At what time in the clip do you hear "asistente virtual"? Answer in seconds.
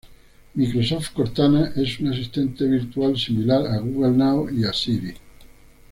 2.07-3.15